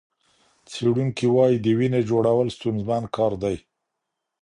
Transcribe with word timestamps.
څېړونکي 0.71 1.25
وايي، 1.35 1.57
د 1.61 1.67
وینې 1.77 2.01
جوړول 2.09 2.47
ستونزمن 2.57 3.03
کار 3.15 3.33
دی. 3.43 3.57